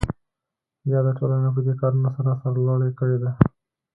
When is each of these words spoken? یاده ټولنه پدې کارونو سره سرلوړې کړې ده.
یاده 0.91 1.11
ټولنه 1.19 1.49
پدې 1.55 1.73
کارونو 1.81 2.09
سره 2.15 2.31
سرلوړې 2.41 2.89
کړې 2.99 3.17
ده. 3.23 3.31